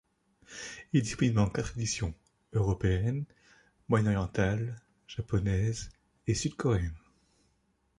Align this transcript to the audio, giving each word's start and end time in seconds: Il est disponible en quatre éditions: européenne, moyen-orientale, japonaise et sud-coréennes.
Il 0.93 0.97
est 1.01 1.01
disponible 1.03 1.37
en 1.37 1.47
quatre 1.47 1.77
éditions: 1.77 2.15
européenne, 2.53 3.23
moyen-orientale, 3.87 4.81
japonaise 5.07 5.91
et 6.25 6.33
sud-coréennes. 6.33 6.89